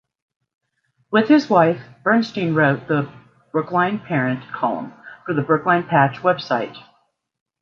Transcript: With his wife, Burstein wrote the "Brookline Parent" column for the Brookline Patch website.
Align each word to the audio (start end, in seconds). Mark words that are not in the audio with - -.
With 1.11 1.27
his 1.27 1.47
wife, 1.47 1.79
Burstein 2.03 2.55
wrote 2.55 2.87
the 2.87 3.13
"Brookline 3.51 3.99
Parent" 3.99 4.43
column 4.51 4.93
for 5.27 5.35
the 5.35 5.43
Brookline 5.43 5.83
Patch 5.83 6.21
website. 6.23 6.75